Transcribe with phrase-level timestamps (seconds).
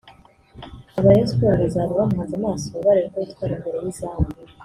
[0.97, 4.27] aba-Rayon Sports bazaba bamuhanze amaso bareba uko yitwara imbere y’izamu